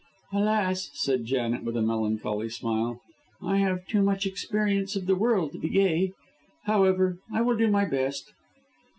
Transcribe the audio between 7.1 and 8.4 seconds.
I will do my best."